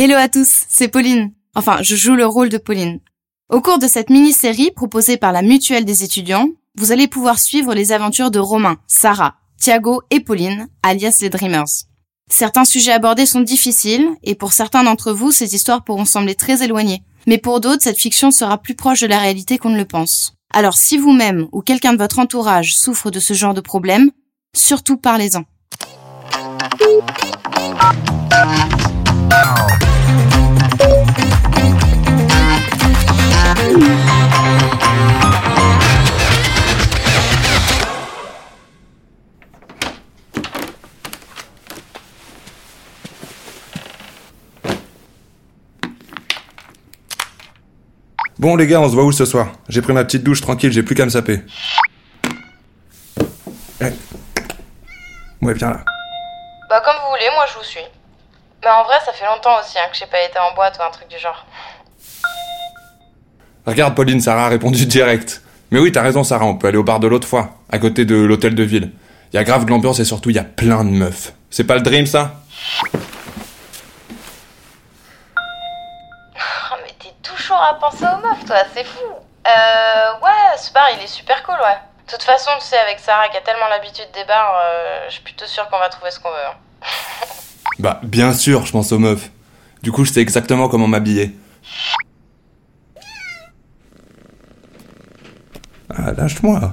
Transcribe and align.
Hello 0.00 0.14
à 0.14 0.28
tous, 0.28 0.62
c'est 0.68 0.86
Pauline. 0.86 1.32
Enfin, 1.56 1.78
je 1.82 1.96
joue 1.96 2.14
le 2.14 2.24
rôle 2.24 2.50
de 2.50 2.58
Pauline. 2.58 3.00
Au 3.50 3.60
cours 3.60 3.80
de 3.80 3.88
cette 3.88 4.10
mini-série 4.10 4.70
proposée 4.70 5.16
par 5.16 5.32
la 5.32 5.42
Mutuelle 5.42 5.84
des 5.84 6.04
étudiants, 6.04 6.50
vous 6.76 6.92
allez 6.92 7.08
pouvoir 7.08 7.40
suivre 7.40 7.74
les 7.74 7.90
aventures 7.90 8.30
de 8.30 8.38
Romain, 8.38 8.78
Sarah, 8.86 9.34
Thiago 9.60 10.02
et 10.12 10.20
Pauline, 10.20 10.68
alias 10.84 11.18
les 11.20 11.30
Dreamers. 11.30 11.66
Certains 12.30 12.64
sujets 12.64 12.92
abordés 12.92 13.26
sont 13.26 13.40
difficiles, 13.40 14.08
et 14.22 14.36
pour 14.36 14.52
certains 14.52 14.84
d'entre 14.84 15.10
vous, 15.10 15.32
ces 15.32 15.56
histoires 15.56 15.82
pourront 15.82 16.04
sembler 16.04 16.36
très 16.36 16.62
éloignées. 16.62 17.02
Mais 17.26 17.38
pour 17.38 17.58
d'autres, 17.58 17.82
cette 17.82 17.98
fiction 17.98 18.30
sera 18.30 18.58
plus 18.58 18.76
proche 18.76 19.00
de 19.00 19.08
la 19.08 19.18
réalité 19.18 19.58
qu'on 19.58 19.70
ne 19.70 19.78
le 19.78 19.84
pense. 19.84 20.34
Alors 20.54 20.76
si 20.76 20.96
vous-même 20.96 21.48
ou 21.50 21.60
quelqu'un 21.60 21.92
de 21.92 21.98
votre 21.98 22.20
entourage 22.20 22.76
souffre 22.76 23.10
de 23.10 23.18
ce 23.18 23.34
genre 23.34 23.52
de 23.52 23.60
problème, 23.60 24.12
surtout 24.54 24.96
parlez-en. 24.96 25.42
Bon 48.38 48.54
les 48.54 48.68
gars, 48.68 48.80
on 48.80 48.88
se 48.88 48.94
voit 48.94 49.04
où 49.04 49.10
ce 49.10 49.24
soir? 49.24 49.48
J'ai 49.68 49.82
pris 49.82 49.92
ma 49.92 50.04
petite 50.04 50.22
douche 50.22 50.40
tranquille, 50.40 50.70
j'ai 50.70 50.84
plus 50.84 50.94
qu'à 50.94 51.04
me 51.04 51.10
saper. 51.10 51.40
Eh. 53.80 53.84
Ouais, 55.42 55.54
viens 55.54 55.70
là. 55.70 55.80
Bah 56.70 56.80
comme 56.84 56.94
vous 57.02 57.10
voulez, 57.10 57.28
moi 57.34 57.46
je 57.52 57.58
vous 57.58 57.64
suis. 57.64 57.80
Mais 58.62 58.70
en 58.70 58.84
vrai, 58.84 58.96
ça 59.04 59.12
fait 59.12 59.24
longtemps 59.24 59.58
aussi 59.60 59.76
hein, 59.78 59.88
que 59.90 59.98
j'ai 59.98 60.06
pas 60.06 60.22
été 60.22 60.38
en 60.38 60.54
boîte 60.54 60.78
ou 60.78 60.82
un 60.82 60.90
truc 60.90 61.08
du 61.08 61.18
genre. 61.18 61.46
Regarde 63.66 63.96
Pauline, 63.96 64.20
Sarah 64.20 64.46
a 64.46 64.48
répondu 64.48 64.86
direct. 64.86 65.42
Mais 65.70 65.80
oui, 65.80 65.90
t'as 65.90 66.02
raison 66.02 66.22
Sarah, 66.22 66.46
on 66.46 66.54
peut 66.54 66.68
aller 66.68 66.78
au 66.78 66.84
bar 66.84 67.00
de 67.00 67.08
l'autre 67.08 67.26
fois, 67.26 67.56
à 67.70 67.78
côté 67.78 68.04
de 68.04 68.14
l'hôtel 68.14 68.54
de 68.54 68.62
ville. 68.62 68.92
Y 69.32 69.38
a 69.38 69.44
grave 69.44 69.64
de 69.64 69.70
l'ambiance 69.70 69.98
et 69.98 70.04
surtout 70.04 70.30
y 70.30 70.38
a 70.38 70.44
plein 70.44 70.84
de 70.84 70.90
meufs. 70.90 71.32
C'est 71.50 71.64
pas 71.64 71.74
le 71.74 71.82
dream 71.82 72.06
ça 72.06 72.40
Oh, 76.36 76.74
mais 76.84 76.94
t'es 76.98 77.12
toujours 77.58 77.64
à 77.64 77.74
penser 77.78 78.04
aux 78.04 78.26
meufs, 78.26 78.44
toi, 78.44 78.56
c'est 78.74 78.84
fou. 78.84 79.00
Euh, 79.46 80.12
ouais, 80.22 80.56
ce 80.58 80.72
bar, 80.72 80.88
il 80.96 81.02
est 81.02 81.06
super 81.08 81.42
cool, 81.42 81.54
ouais. 81.54 81.78
De 82.06 82.12
toute 82.12 82.22
façon, 82.22 82.50
tu 82.60 82.64
sais, 82.66 82.78
avec 82.78 82.98
Sarah 83.00 83.28
qui 83.28 83.36
a 83.36 83.40
tellement 83.40 83.68
l'habitude 83.68 84.08
des 84.14 84.24
bars, 84.24 84.54
euh, 84.60 85.04
je 85.08 85.14
suis 85.14 85.22
plutôt 85.22 85.46
sûre 85.46 85.68
qu'on 85.68 85.78
va 85.78 85.88
trouver 85.88 86.10
ce 86.10 86.20
qu'on 86.20 86.30
veut. 86.30 86.36
hein. 86.46 86.54
Bah 87.78 88.00
bien 88.02 88.32
sûr, 88.32 88.64
je 88.66 88.72
pense 88.72 88.90
aux 88.92 88.98
meufs. 88.98 89.28
Du 89.82 89.92
coup, 89.92 90.04
je 90.04 90.12
sais 90.12 90.20
exactement 90.20 90.68
comment 90.68 90.88
m'habiller. 90.88 91.36
Ah, 95.94 96.12
lâche-moi. 96.12 96.72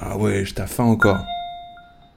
Ah 0.00 0.16
ouais, 0.16 0.44
je 0.44 0.54
t'ai 0.54 0.66
faim 0.66 0.84
encore. 0.84 1.18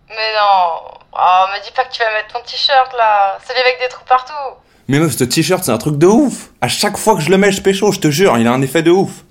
Mais 0.10 0.34
non. 0.36 1.00
Oh, 1.12 1.46
me 1.54 1.64
dis 1.66 1.72
pas 1.72 1.84
que 1.86 1.92
tu 1.92 2.02
vas 2.04 2.12
mettre 2.14 2.34
ton 2.34 2.42
t-shirt 2.44 2.94
là. 2.98 3.38
Celui 3.46 3.60
avec 3.60 3.80
des 3.82 3.88
trous 3.90 4.06
partout. 4.06 4.34
Mais 4.88 5.00
meuf, 5.00 5.18
ce 5.18 5.24
t-shirt, 5.24 5.64
c'est 5.64 5.72
un 5.72 5.78
truc 5.78 5.98
de 5.98 6.08
ouf. 6.08 6.52
À 6.62 6.68
chaque 6.68 6.98
fois 6.98 7.16
que 7.16 7.22
je 7.22 7.30
le 7.30 7.38
mets, 7.38 7.52
je 7.52 7.62
pécho, 7.62 7.92
je 7.92 8.00
te 8.00 8.12
jure, 8.12 8.38
il 8.38 8.48
a 8.48 8.52
un 8.52 8.62
effet 8.62 8.84
de 8.84 8.92
ouf. 8.92 9.24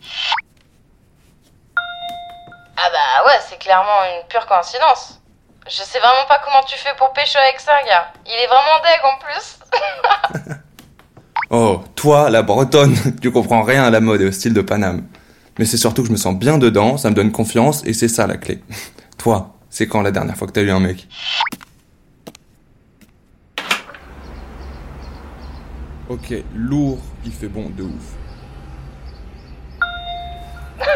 Ah 2.76 2.90
bah 2.90 3.26
ouais, 3.26 3.38
c'est 3.48 3.58
clairement 3.58 4.00
une 4.16 4.26
pure 4.28 4.46
coïncidence. 4.46 5.20
Je 5.66 5.76
sais 5.76 5.98
vraiment 5.98 6.26
pas 6.28 6.40
comment 6.44 6.62
tu 6.66 6.76
fais 6.76 6.94
pour 6.98 7.12
pécho 7.12 7.38
avec 7.38 7.60
ça, 7.60 7.72
gars. 7.86 8.12
Il 8.26 8.32
est 8.32 8.46
vraiment 8.46 8.80
deg 8.82 9.00
en 9.04 9.18
plus. 9.24 10.54
Oh, 11.50 11.84
toi, 11.94 12.30
la 12.30 12.42
bretonne, 12.42 12.96
tu 13.22 13.30
comprends 13.30 13.62
rien 13.62 13.84
à 13.84 13.90
la 13.90 14.00
mode 14.00 14.20
et 14.22 14.26
au 14.26 14.32
style 14.32 14.54
de 14.54 14.60
Paname. 14.60 15.04
Mais 15.58 15.64
c'est 15.64 15.76
surtout 15.76 16.02
que 16.02 16.08
je 16.08 16.12
me 16.12 16.16
sens 16.16 16.34
bien 16.34 16.58
dedans, 16.58 16.96
ça 16.96 17.10
me 17.10 17.14
donne 17.14 17.30
confiance 17.30 17.82
et 17.84 17.92
c'est 17.92 18.08
ça 18.08 18.26
la 18.26 18.36
clé. 18.36 18.62
Toi, 19.18 19.54
c'est 19.70 19.86
quand 19.86 20.02
la 20.02 20.10
dernière 20.10 20.36
fois 20.36 20.48
que 20.48 20.52
t'as 20.52 20.62
eu 20.62 20.70
un 20.70 20.80
mec? 20.80 21.06
Ok, 26.14 26.30
lourd, 26.54 27.00
il 27.24 27.32
fait 27.32 27.48
bon 27.48 27.70
de 27.70 27.82
ouf. 27.82 28.14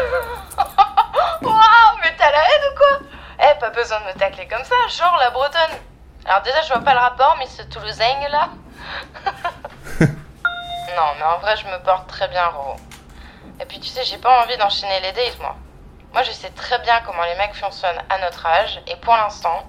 Waouh, 1.41 1.97
mais 2.01 2.15
t'as 2.17 2.31
la 2.31 2.37
haine 2.37 2.71
ou 2.71 2.77
quoi? 2.77 2.99
Eh, 3.37 3.59
pas 3.59 3.69
besoin 3.71 3.99
de 3.99 4.05
me 4.05 4.13
tacler 4.17 4.47
comme 4.47 4.63
ça, 4.63 4.75
genre 4.87 5.17
la 5.19 5.31
bretonne. 5.31 5.77
Alors 6.23 6.41
déjà, 6.43 6.61
je 6.61 6.69
vois 6.69 6.79
pas 6.85 6.93
le 6.93 7.01
rapport, 7.01 7.35
mais 7.37 7.47
ce 7.47 7.63
Toulousain 7.63 8.29
là. 8.29 8.47
non, 9.99 11.09
mais 11.17 11.25
en 11.25 11.39
vrai, 11.39 11.57
je 11.57 11.65
me 11.65 11.83
porte 11.83 12.07
très 12.07 12.29
bien, 12.29 12.47
Roro. 12.47 12.77
Et 13.59 13.65
puis 13.65 13.81
tu 13.81 13.89
sais, 13.89 14.05
j'ai 14.05 14.19
pas 14.19 14.41
envie 14.41 14.55
d'enchaîner 14.55 15.01
les 15.01 15.11
dates, 15.11 15.37
moi. 15.41 15.57
Moi, 16.13 16.23
je 16.23 16.31
sais 16.31 16.51
très 16.51 16.79
bien 16.79 17.01
comment 17.05 17.23
les 17.23 17.35
mecs 17.35 17.55
fonctionnent 17.55 18.01
à 18.09 18.19
notre 18.19 18.45
âge, 18.45 18.81
et 18.87 18.95
pour 18.95 19.17
l'instant, 19.17 19.65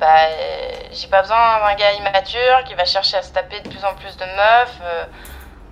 bah, 0.00 0.06
euh, 0.06 0.72
j'ai 0.92 1.08
pas 1.08 1.22
besoin 1.22 1.36
d'un 1.60 1.74
gars 1.74 1.92
immature 1.92 2.64
qui 2.66 2.74
va 2.74 2.84
chercher 2.84 3.16
à 3.16 3.22
se 3.22 3.32
taper 3.32 3.60
de 3.60 3.68
plus 3.68 3.84
en 3.84 3.94
plus 3.94 4.16
de 4.16 4.24
meufs. 4.24 4.78
euh, 4.82 5.04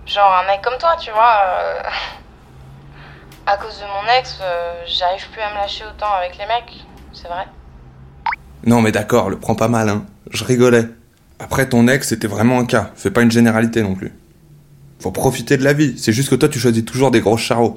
genre 0.07 0.35
un 0.43 0.47
mec 0.47 0.63
comme 0.63 0.79
toi, 0.79 0.97
tu 1.01 1.11
vois. 1.11 1.41
euh. 1.49 1.83
À 3.47 3.57
cause 3.59 3.79
de 3.79 3.85
mon 3.85 4.13
ex, 4.19 4.41
j'arrive 4.87 5.29
plus 5.31 5.41
à 5.41 5.51
me 5.51 5.55
lâcher 5.55 5.85
autant 5.85 6.13
avec 6.19 6.37
les 6.37 6.47
mecs, 6.47 6.85
c'est 7.13 7.29
vrai. 7.29 7.47
Non 8.65 8.81
mais 8.81 8.91
d'accord, 8.91 9.31
le 9.31 9.39
prends 9.39 9.55
pas 9.55 9.69
mal, 9.69 9.89
hein. 9.89 10.05
Je 10.33 10.43
rigolais. 10.43 10.87
Après, 11.39 11.69
ton 11.69 11.87
ex, 11.87 12.09
c'était 12.09 12.27
vraiment 12.27 12.59
un 12.59 12.65
cas. 12.67 12.91
Fais 12.97 13.11
pas 13.13 13.23
une 13.23 13.31
généralité 13.31 13.83
non 13.83 13.95
plus. 13.95 14.13
Faut 14.99 15.13
profiter 15.13 15.57
de 15.59 15.63
la 15.65 15.75
vie. 15.75 15.97
C'est 15.99 16.13
juste 16.13 16.31
que 16.31 16.35
toi, 16.35 16.49
tu 16.49 16.59
choisis 16.59 16.85
toujours 16.85 17.11
des 17.13 17.21
gros 17.21 17.37
charros. 17.37 17.77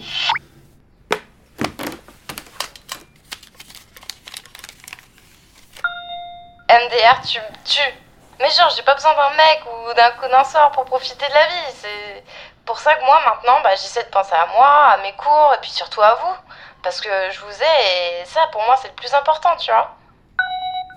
MDR, 6.69 7.22
tu 7.28 7.40
me 7.40 7.66
tues. 7.66 7.94
Mais 8.40 8.50
genre, 8.52 8.72
j'ai 8.75 8.84
pas 8.84 8.96
besoin 8.96 9.13
d'un 9.16 9.35
mec 9.35 9.62
ou 9.66 9.94
d'un 9.96 10.12
coup 10.12 10.30
d'un 10.30 10.44
sort 10.44 10.72
pour 10.72 10.85
profiter 10.85 11.25
de 11.28 11.34
la 11.34 11.46
vie. 11.47 11.75
C'est 11.81 12.24
pour 12.66 12.80
ça 12.80 12.94
que 12.96 13.03
moi, 13.03 13.19
maintenant, 13.25 13.59
bah, 13.63 13.72
j'essaie 13.72 14.03
de 14.03 14.09
penser 14.09 14.34
à 14.34 14.47
moi, 14.56 14.94
à 14.94 14.97
mes 15.02 15.12
cours, 15.13 15.53
et 15.56 15.62
puis 15.62 15.72
surtout 15.72 16.02
à 16.02 16.16
vous. 16.22 16.35
Parce 16.84 17.02
que 17.02 17.09
je 17.31 17.40
vous 17.40 17.52
ai, 17.52 18.22
et 18.22 18.25
ça, 18.25 18.41
pour 18.52 18.62
moi, 18.63 18.78
c'est 18.81 18.88
le 18.88 18.94
plus 18.94 19.13
important, 19.13 19.50
tu 19.59 19.72
vois. 19.72 19.96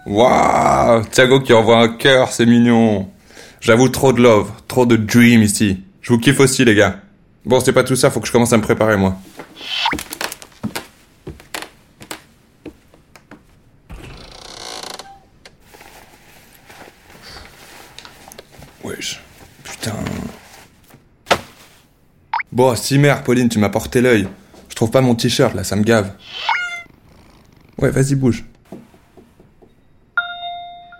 Waouh 0.04 1.04
Thiago 1.06 1.40
qui 1.40 1.52
envoie 1.52 1.78
un 1.78 1.88
cœur, 1.88 2.28
c'est 2.28 2.46
mignon. 2.46 3.08
J'avoue, 3.60 3.88
trop 3.88 4.12
de 4.12 4.20
love, 4.20 4.50
trop 4.68 4.84
de 4.86 4.96
dream 4.96 5.42
ici. 5.42 5.82
Je 6.00 6.12
vous 6.12 6.18
kiffe 6.18 6.40
aussi, 6.40 6.64
les 6.64 6.74
gars. 6.74 6.96
Bon, 7.44 7.60
c'est 7.60 7.72
pas 7.72 7.84
tout 7.84 7.96
ça, 7.96 8.10
faut 8.10 8.20
que 8.20 8.26
je 8.26 8.32
commence 8.32 8.52
à 8.52 8.56
me 8.56 8.62
préparer, 8.62 8.96
moi. 8.96 9.14
Wesh. 18.96 19.20
Putain. 19.64 19.92
Bon, 22.50 22.74
si 22.76 22.98
mère, 22.98 23.22
Pauline, 23.22 23.48
tu 23.48 23.58
m'as 23.58 23.68
porté 23.70 24.00
l'œil. 24.00 24.28
Je 24.68 24.74
trouve 24.74 24.90
pas 24.90 25.00
mon 25.00 25.14
t-shirt, 25.14 25.54
là, 25.54 25.64
ça 25.64 25.76
me 25.76 25.82
gave. 25.82 26.10
Ouais, 27.78 27.90
vas-y, 27.90 28.14
bouge. 28.14 28.44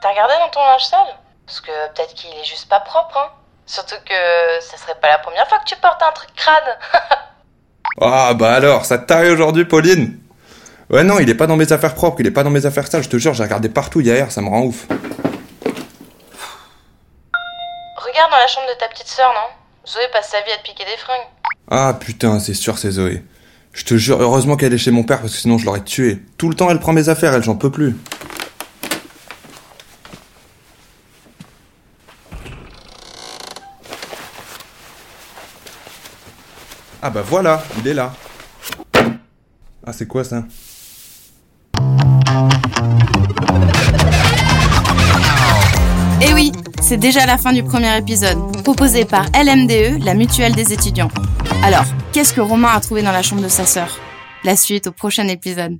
T'as 0.00 0.10
regardé 0.10 0.34
dans 0.40 0.48
ton 0.50 0.60
linge 0.60 0.84
sale? 0.84 1.16
Parce 1.46 1.60
que 1.60 1.70
peut-être 1.94 2.14
qu'il 2.14 2.30
est 2.30 2.44
juste 2.44 2.68
pas 2.68 2.80
propre, 2.80 3.16
hein. 3.18 3.30
Surtout 3.66 3.96
que 4.04 4.14
ça 4.60 4.76
serait 4.76 4.98
pas 5.00 5.08
la 5.08 5.18
première 5.18 5.46
fois 5.48 5.58
que 5.58 5.64
tu 5.64 5.76
portes 5.76 6.02
un 6.02 6.12
truc 6.12 6.30
crade. 6.34 6.78
Ah 8.00 8.32
bah 8.32 8.54
alors, 8.54 8.86
ça 8.86 8.96
t'arrive 8.96 9.32
aujourd'hui, 9.32 9.66
Pauline? 9.66 10.18
Ouais 10.88 11.04
non, 11.04 11.18
il 11.18 11.28
est 11.28 11.34
pas 11.34 11.46
dans 11.46 11.56
mes 11.56 11.72
affaires 11.72 11.94
propres, 11.94 12.20
il 12.20 12.26
est 12.26 12.30
pas 12.30 12.42
dans 12.42 12.50
mes 12.50 12.64
affaires 12.64 12.86
sales, 12.86 13.02
je 13.02 13.08
te 13.10 13.18
jure, 13.18 13.34
j'ai 13.34 13.42
regardé 13.42 13.68
partout 13.68 14.00
hier, 14.00 14.32
ça 14.32 14.40
me 14.40 14.48
rend 14.48 14.62
ouf. 14.62 14.86
Regarde 18.12 18.30
dans 18.30 18.36
la 18.36 18.46
chambre 18.46 18.68
de 18.68 18.78
ta 18.78 18.88
petite 18.88 19.06
sœur, 19.06 19.32
non? 19.32 19.90
Zoé 19.90 20.02
passe 20.12 20.28
sa 20.28 20.42
vie 20.42 20.50
à 20.52 20.58
te 20.58 20.64
piquer 20.64 20.84
des 20.84 20.98
fringues. 20.98 21.28
Ah 21.70 21.96
putain, 21.98 22.40
c'est 22.40 22.52
sûr, 22.52 22.76
c'est 22.76 22.90
Zoé. 22.90 23.24
Je 23.72 23.84
te 23.86 23.96
jure, 23.96 24.20
heureusement 24.20 24.56
qu'elle 24.56 24.74
est 24.74 24.78
chez 24.78 24.90
mon 24.90 25.02
père, 25.02 25.22
parce 25.22 25.32
que 25.32 25.38
sinon 25.38 25.56
je 25.56 25.64
l'aurais 25.64 25.82
tuée. 25.82 26.20
Tout 26.36 26.50
le 26.50 26.54
temps, 26.54 26.68
elle 26.68 26.78
prend 26.78 26.92
mes 26.92 27.08
affaires, 27.08 27.32
elle, 27.32 27.42
j'en 27.42 27.56
peux 27.56 27.70
plus. 27.70 27.96
Ah 37.00 37.08
bah 37.08 37.22
voilà, 37.22 37.62
il 37.78 37.88
est 37.88 37.94
là. 37.94 38.12
Ah 39.86 39.94
c'est 39.94 40.06
quoi 40.06 40.22
ça? 40.22 40.42
C'est 46.82 46.96
déjà 46.96 47.24
la 47.26 47.38
fin 47.38 47.52
du 47.52 47.62
premier 47.62 47.96
épisode, 47.96 48.38
proposé 48.64 49.04
par 49.04 49.26
LMDE, 49.32 50.04
la 50.04 50.14
mutuelle 50.14 50.54
des 50.54 50.72
étudiants. 50.72 51.10
Alors, 51.62 51.84
qu'est-ce 52.12 52.34
que 52.34 52.40
Romain 52.40 52.70
a 52.74 52.80
trouvé 52.80 53.02
dans 53.02 53.12
la 53.12 53.22
chambre 53.22 53.42
de 53.42 53.48
sa 53.48 53.64
sœur? 53.64 53.98
La 54.44 54.56
suite 54.56 54.88
au 54.88 54.92
prochain 54.92 55.28
épisode. 55.28 55.78